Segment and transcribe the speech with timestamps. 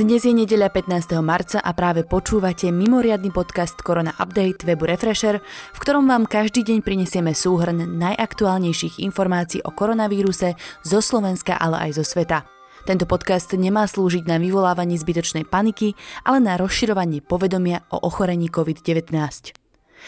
[0.00, 1.20] Dnes je nedeľa 15.
[1.20, 6.80] marca a práve počúvate mimoriadny podcast Korona Update webu Refresher, v ktorom vám každý deň
[6.80, 10.56] prinesieme súhrn najaktuálnejších informácií o koronavíruse
[10.88, 12.48] zo Slovenska, ale aj zo sveta.
[12.88, 15.92] Tento podcast nemá slúžiť na vyvolávanie zbytočnej paniky,
[16.24, 19.12] ale na rozširovanie povedomia o ochorení COVID-19.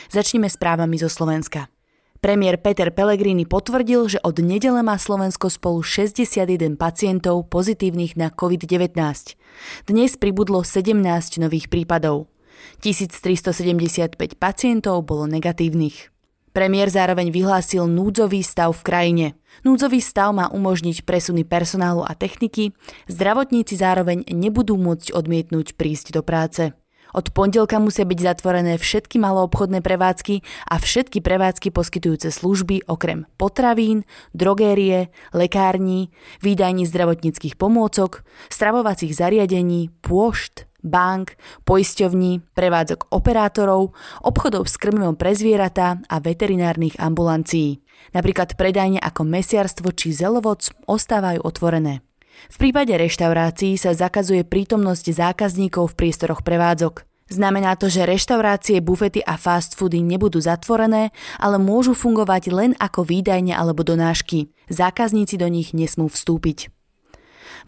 [0.08, 1.68] Začneme správami zo Slovenska.
[2.22, 8.94] Premiér Peter Pellegrini potvrdil, že od nedele má Slovensko spolu 61 pacientov pozitívnych na COVID-19.
[9.90, 11.02] Dnes pribudlo 17
[11.42, 12.30] nových prípadov.
[12.78, 16.14] 1375 pacientov bolo negatívnych.
[16.54, 19.26] Premiér zároveň vyhlásil núdzový stav v krajine.
[19.66, 22.70] Núdzový stav má umožniť presuny personálu a techniky,
[23.10, 26.70] zdravotníci zároveň nebudú môcť odmietnúť prísť do práce.
[27.12, 34.08] Od pondelka musia byť zatvorené všetky maloobchodné prevádzky a všetky prevádzky poskytujúce služby okrem potravín,
[34.32, 36.08] drogérie, lekární,
[36.40, 46.02] výdajní zdravotníckých pomôcok, stravovacích zariadení, pôšt, bank, poisťovní, prevádzok operátorov, obchodov s krmivom pre zvieratá
[46.10, 47.80] a veterinárnych ambulancií.
[48.12, 52.02] Napríklad predajne ako mesiarstvo či zelovoc ostávajú otvorené.
[52.52, 57.06] V prípade reštaurácií sa zakazuje prítomnosť zákazníkov v priestoroch prevádzok.
[57.32, 63.08] Znamená to, že reštaurácie, bufety a fast foody nebudú zatvorené, ale môžu fungovať len ako
[63.08, 64.52] výdajne alebo donášky.
[64.68, 66.68] Zákazníci do nich nesmú vstúpiť.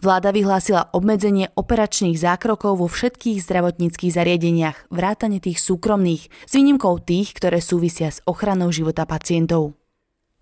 [0.03, 7.31] Vláda vyhlásila obmedzenie operačných zákrokov vo všetkých zdravotníckých zariadeniach, vrátane tých súkromných, s výnimkou tých,
[7.31, 9.73] ktoré súvisia s ochranou života pacientov.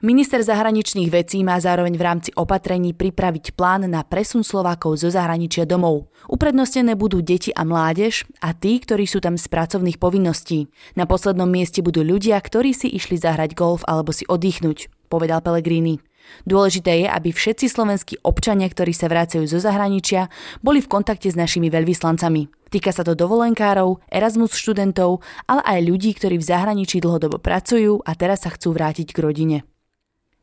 [0.03, 5.63] Minister zahraničných vecí má zároveň v rámci opatrení pripraviť plán na presun Slovákov zo zahraničia
[5.63, 6.11] domov.
[6.27, 10.67] Uprednostené budú deti a mládež a tí, ktorí sú tam z pracovných povinností.
[10.99, 16.03] Na poslednom mieste budú ľudia, ktorí si išli zahrať golf alebo si oddychnúť, povedal Pellegrini.
[16.43, 20.27] Dôležité je, aby všetci slovenskí občania, ktorí sa vracajú zo zahraničia,
[20.59, 22.51] boli v kontakte s našimi veľvyslancami.
[22.75, 28.11] Týka sa to dovolenkárov, Erasmus študentov, ale aj ľudí, ktorí v zahraničí dlhodobo pracujú a
[28.19, 29.57] teraz sa chcú vrátiť k rodine.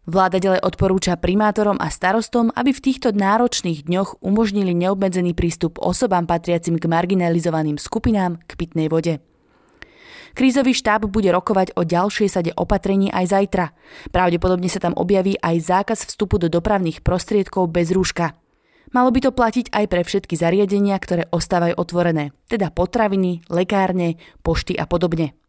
[0.09, 6.25] Vláda ďalej odporúča primátorom a starostom, aby v týchto náročných dňoch umožnili neobmedzený prístup osobám
[6.25, 9.21] patriacim k marginalizovaným skupinám k pitnej vode.
[10.33, 13.67] Krízový štáb bude rokovať o ďalšej sade opatrení aj zajtra.
[14.15, 18.39] Pravdepodobne sa tam objaví aj zákaz vstupu do dopravných prostriedkov bez rúška.
[18.91, 24.75] Malo by to platiť aj pre všetky zariadenia, ktoré ostávajú otvorené, teda potraviny, lekárne, pošty
[24.75, 25.40] a podobne.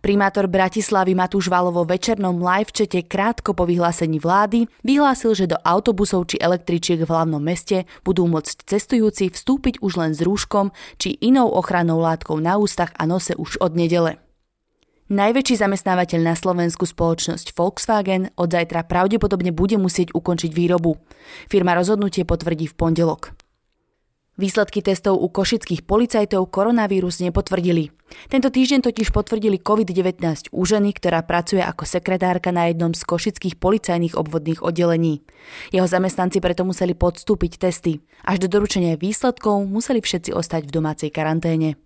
[0.00, 6.24] Primátor Bratislavy Matúš Valovo večernom live čete krátko po vyhlásení vlády vyhlásil, že do autobusov
[6.24, 11.52] či električiek v hlavnom meste budú môcť cestujúci vstúpiť už len s rúškom či inou
[11.52, 14.16] ochrannou látkou na ústach a nose už od nedele.
[15.12, 20.96] Najväčší zamestnávateľ na Slovensku spoločnosť Volkswagen od zajtra pravdepodobne bude musieť ukončiť výrobu.
[21.52, 23.36] Firma rozhodnutie potvrdí v pondelok.
[24.40, 27.92] Výsledky testov u košických policajtov koronavírus nepotvrdili.
[28.32, 33.60] Tento týždeň totiž potvrdili COVID-19 u ženy, ktorá pracuje ako sekretárka na jednom z košických
[33.60, 35.20] policajných obvodných oddelení.
[35.76, 38.00] Jeho zamestnanci preto museli podstúpiť testy.
[38.24, 41.76] Až do doručenia výsledkov museli všetci ostať v domácej karanténe.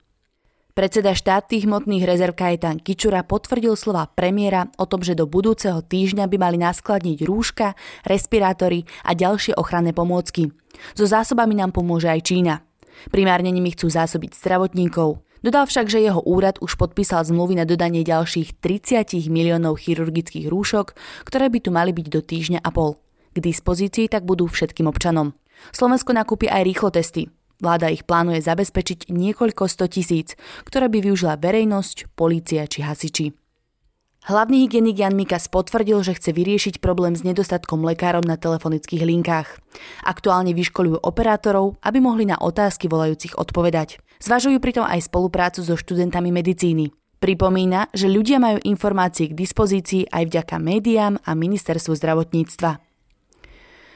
[0.75, 6.27] Predseda štátnych hmotných rezerv Kajetan Kičura potvrdil slova premiéra o tom, že do budúceho týždňa
[6.27, 10.51] by mali naskladniť rúška, respirátory a ďalšie ochranné pomôcky.
[10.99, 12.67] So zásobami nám pomôže aj Čína.
[13.15, 15.23] Primárne nimi chcú zásobiť zdravotníkov.
[15.47, 20.99] Dodal však, že jeho úrad už podpísal zmluvy na dodanie ďalších 30 miliónov chirurgických rúšok,
[21.23, 22.99] ktoré by tu mali byť do týždňa a pol.
[23.31, 25.39] K dispozícii tak budú všetkým občanom.
[25.71, 27.31] Slovensko nakúpi aj rýchlo testy.
[27.65, 30.37] Vláda ich plánuje zabezpečiť niekoľko sto tisíc,
[30.69, 33.33] ktoré by využila verejnosť, polícia či hasiči.
[34.29, 39.49] Hlavný hygienik Jan Mikas potvrdil, že chce vyriešiť problém s nedostatkom lekárov na telefonických linkách.
[40.05, 43.97] Aktuálne vyškolujú operátorov, aby mohli na otázky volajúcich odpovedať.
[44.21, 46.93] Zvažujú pritom aj spoluprácu so študentami medicíny.
[47.17, 52.77] Pripomína, že ľudia majú informácie k dispozícii aj vďaka médiám a ministerstvu zdravotníctva.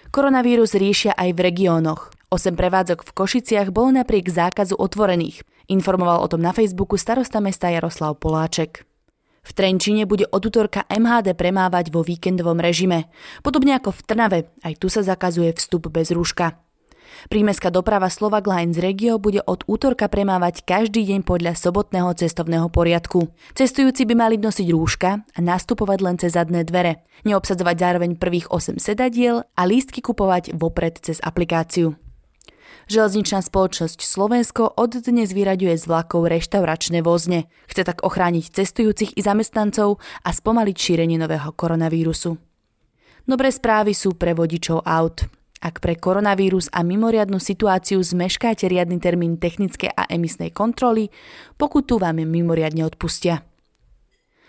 [0.08, 2.16] Koronavírus riešia aj v regiónoch.
[2.28, 5.48] Osem prevádzok v Košiciach bolo napriek zákazu otvorených.
[5.72, 8.84] Informoval o tom na Facebooku starosta mesta Jaroslav Poláček.
[9.40, 13.08] V Trenčine bude od útorka MHD premávať vo víkendovom režime.
[13.40, 16.60] Podobne ako v Trnave, aj tu sa zakazuje vstup bez rúška.
[17.32, 23.32] Prímeská doprava Slovak Lines Regio bude od útorka premávať každý deň podľa sobotného cestovného poriadku.
[23.56, 27.08] Cestujúci by mali nosiť rúška a nastupovať len cez zadné dvere.
[27.24, 31.96] Neobsadzovať zároveň prvých 8 sedadiel a lístky kupovať vopred cez aplikáciu.
[32.88, 37.52] Železničná spoločnosť Slovensko od dnes vyraďuje z vlakov reštauračné vozne.
[37.68, 42.40] Chce tak ochrániť cestujúcich i zamestnancov a spomaliť šírenie nového koronavírusu.
[43.28, 45.28] Dobré správy sú pre vodičov aut.
[45.58, 51.10] Ak pre koronavírus a mimoriadnu situáciu zmeškáte riadny termín technickej a emisnej kontroly,
[51.58, 53.42] pokutu vám mimoriadne odpustia.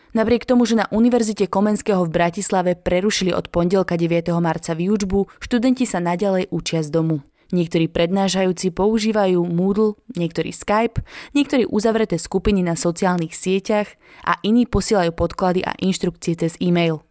[0.10, 4.34] Napriek tomu, že na Univerzite Komenského v Bratislave prerušili od pondelka 9.
[4.42, 7.22] marca výučbu, študenti sa naďalej učia z domu.
[7.50, 11.02] Niektorí prednášajúci používajú Moodle, niektorí Skype,
[11.34, 13.90] niektorí uzavreté skupiny na sociálnych sieťach
[14.22, 17.02] a iní posielajú podklady a inštrukcie cez e-mail.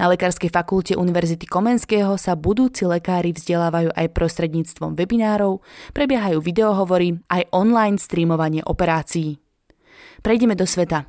[0.00, 5.64] Na Lekárskej fakulte Univerzity Komenského sa budúci lekári vzdelávajú aj prostredníctvom webinárov,
[5.96, 9.40] prebiehajú videohovory, aj online streamovanie operácií.
[10.20, 11.08] Prejdeme do sveta.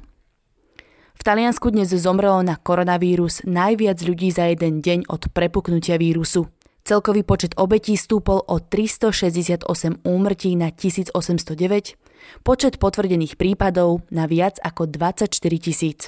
[1.17, 6.47] V Taliansku dnes zomrelo na koronavírus najviac ľudí za jeden deň od prepuknutia vírusu.
[6.87, 9.67] Celkový počet obetí stúpol o 368
[10.07, 11.51] úmrtí na 1809,
[12.47, 15.27] počet potvrdených prípadov na viac ako 24
[15.59, 16.07] tisíc.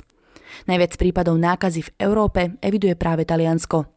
[0.71, 3.91] Najviac prípadov nákazy v Európe eviduje práve Taliansko.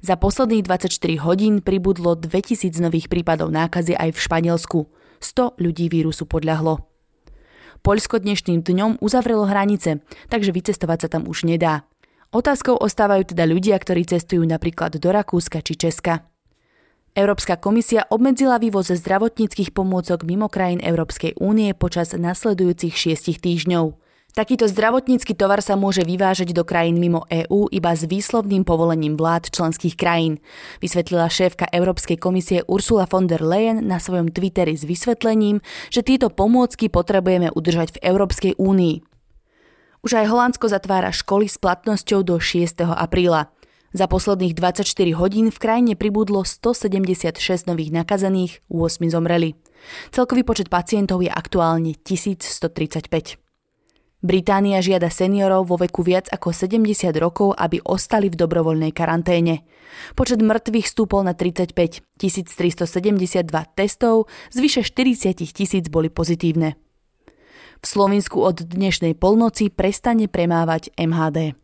[0.00, 0.96] Za posledných 24
[1.28, 4.88] hodín pribudlo 2000 nových prípadov nákazy aj v Španielsku.
[5.20, 6.88] 100 ľudí vírusu podľahlo.
[7.84, 10.00] Poľsko dnešným dňom uzavrelo hranice,
[10.32, 11.84] takže vycestovať sa tam už nedá.
[12.32, 16.24] Otázkou ostávajú teda ľudia, ktorí cestujú napríklad do Rakúska či Česka.
[17.12, 24.00] Európska komisia obmedzila vývoz zdravotníckých pomôcok mimo krajín Európskej únie počas nasledujúcich šiestich týždňov.
[24.32, 29.52] Takýto zdravotnícky tovar sa môže vyvážať do krajín mimo EÚ iba s výslovným povolením vlád
[29.52, 30.40] členských krajín,
[30.80, 35.60] vysvetlila šéfka Európskej komisie Ursula von der Leyen na svojom Twitteri s vysvetlením,
[35.92, 39.11] že tieto pomôcky potrebujeme udržať v Európskej únii.
[40.02, 42.82] Už aj Holandsko zatvára školy s platnosťou do 6.
[42.90, 43.54] apríla.
[43.94, 44.82] Za posledných 24
[45.14, 47.38] hodín v krajine pribudlo 176
[47.70, 49.54] nových nakazených, 8 zomreli.
[50.10, 53.38] Celkový počet pacientov je aktuálne 1135.
[54.26, 59.62] Británia žiada seniorov vo veku viac ako 70 rokov, aby ostali v dobrovoľnej karanténe.
[60.18, 61.78] Počet mŕtvych stúpol na 35,
[62.18, 62.90] 1372
[63.78, 66.74] testov, zvyše 40 tisíc boli pozitívne.
[67.82, 71.58] V Slovensku od dnešnej polnoci prestane premávať MHD.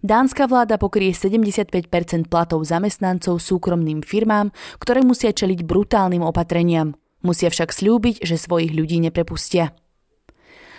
[0.00, 1.84] Dánska vláda pokrie 75%
[2.32, 6.96] platov zamestnancov súkromným firmám, ktoré musia čeliť brutálnym opatreniam.
[7.20, 9.76] Musia však slúbiť, že svojich ľudí neprepustia.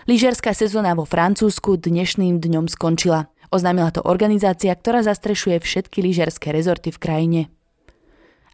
[0.09, 3.29] Lyžiarská sezóna vo Francúzsku dnešným dňom skončila.
[3.53, 7.41] Oznámila to organizácia, ktorá zastrešuje všetky lyžiarske rezorty v krajine.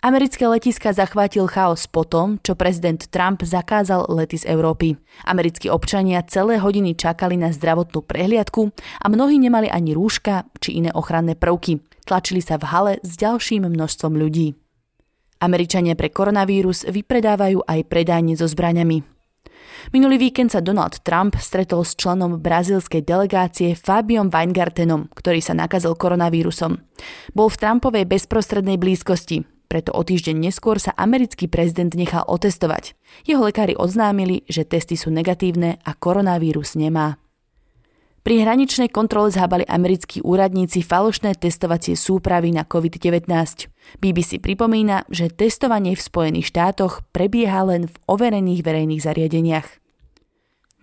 [0.06, 2.06] Americké letiska zachvátil chaos po
[2.46, 5.02] čo prezident Trump zakázal lety z Európy.
[5.26, 8.70] Americkí občania celé hodiny čakali na zdravotnú prehliadku
[9.02, 11.82] a mnohí nemali ani rúška či iné ochranné prvky.
[12.06, 14.54] Tlačili sa v hale s ďalším množstvom ľudí.
[15.42, 19.02] Američania pre koronavírus vypredávajú aj predajne so zbraňami.
[19.90, 25.98] Minulý víkend sa Donald Trump stretol s členom brazílskej delegácie Fabiom Weingartenom, ktorý sa nakazil
[25.98, 26.78] koronavírusom.
[27.34, 32.96] Bol v Trumpovej bezprostrednej blízkosti, preto o týždeň neskôr sa americký prezident nechal otestovať.
[33.28, 37.20] Jeho lekári oznámili, že testy sú negatívne a koronavírus nemá.
[38.24, 43.28] Pri hraničnej kontrole zhábali americkí úradníci falošné testovacie súpravy na COVID-19.
[44.00, 49.85] BBC pripomína, že testovanie v Spojených štátoch prebieha len v overených verejných zariadeniach.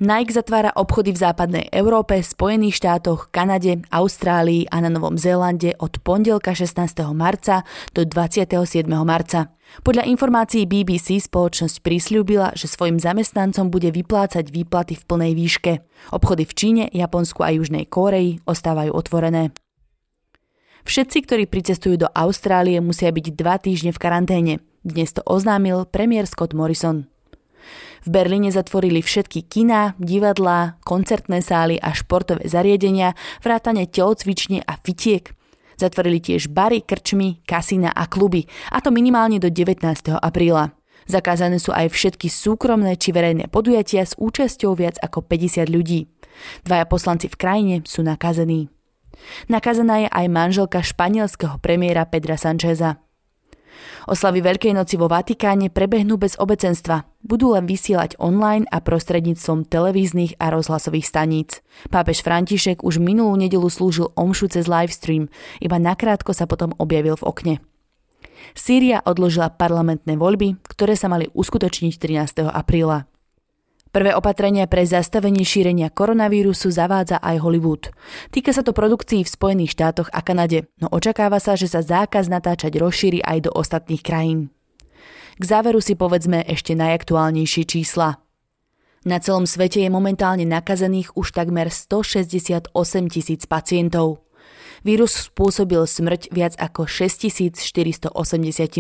[0.03, 6.03] Nike zatvára obchody v západnej Európe, Spojených štátoch, Kanade, Austrálii a na Novom Zélande od
[6.03, 7.07] pondelka 16.
[7.15, 7.63] marca
[7.95, 8.83] do 27.
[9.07, 9.55] marca.
[9.87, 15.73] Podľa informácií BBC spoločnosť prislúbila, že svojim zamestnancom bude vyplácať výplaty v plnej výške.
[16.11, 19.55] Obchody v Číne, Japonsku a Južnej Kóreji ostávajú otvorené.
[20.83, 24.55] Všetci, ktorí pricestujú do Austrálie, musia byť dva týždne v karanténe.
[24.83, 27.12] Dnes to oznámil premiér Scott Morrison.
[28.03, 33.15] V Berlíne zatvorili všetky kiná, divadlá, koncertné sály a športové zariadenia,
[33.47, 35.31] vrátane telocvične a fitiek.
[35.79, 39.87] Zatvorili tiež bary, krčmy, kasína a kluby, a to minimálne do 19.
[40.19, 40.75] apríla.
[41.07, 46.07] Zakázané sú aj všetky súkromné či verejné podujatia s účasťou viac ako 50 ľudí.
[46.63, 48.71] Dvaja poslanci v krajine sú nakazení.
[49.47, 52.99] Nakazená je aj manželka španielského premiéra Pedra Sancheza.
[54.11, 57.07] Oslavy Veľkej noci vo Vatikáne prebehnú bez obecenstva.
[57.23, 61.63] Budú len vysielať online a prostredníctvom televíznych a rozhlasových staníc.
[61.89, 65.31] Pápež František už minulú nedelu slúžil omšu cez livestream,
[65.63, 67.55] iba nakrátko sa potom objavil v okne.
[68.53, 72.51] Sýria odložila parlamentné voľby, ktoré sa mali uskutočniť 13.
[72.51, 73.07] apríla.
[73.93, 77.93] Prvé opatrenia pre zastavenie šírenia koronavírusu zavádza aj Hollywood.
[78.33, 82.33] Týka sa to produkcií v Spojených štátoch a Kanade, no očakáva sa, že sa zákaz
[82.33, 84.49] natáčať rozšíri aj do ostatných krajín.
[85.37, 88.17] K záveru si povedzme ešte najaktuálnejšie čísla.
[89.05, 92.73] Na celom svete je momentálne nakazených už takmer 168
[93.13, 94.25] tisíc pacientov.
[94.89, 98.09] Vírus spôsobil smrť viac ako 6480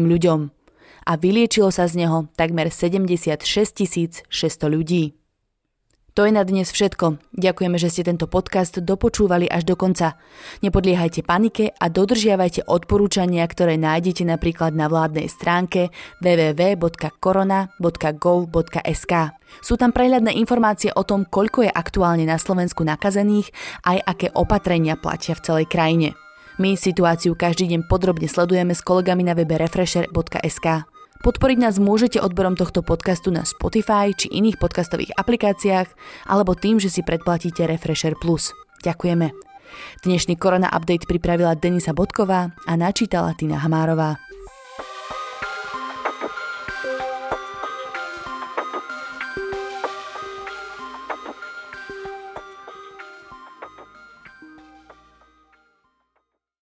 [0.00, 0.61] ľuďom
[1.06, 5.22] a vyliečilo sa z neho takmer 76 600 ľudí.
[6.12, 7.16] To je na dnes všetko.
[7.40, 10.20] Ďakujeme, že ste tento podcast dopočúvali až do konca.
[10.60, 15.88] Nepodliehajte panike a dodržiavajte odporúčania, ktoré nájdete napríklad na vládnej stránke
[16.20, 19.12] www.corona.gov.sk.
[19.64, 23.48] Sú tam prehľadné informácie o tom, koľko je aktuálne na Slovensku nakazených,
[23.88, 26.12] aj aké opatrenia platia v celej krajine.
[26.60, 30.91] My situáciu každý deň podrobne sledujeme s kolegami na webe refresher.sk.
[31.22, 35.86] Podporiť nás môžete odberom tohto podcastu na Spotify či iných podcastových aplikáciách
[36.26, 38.50] alebo tým, že si predplatíte Refresher Plus.
[38.82, 39.30] Ďakujeme.
[40.02, 44.31] Dnešný Korona Update pripravila Denisa Bodková a načítala Tina Hamárová.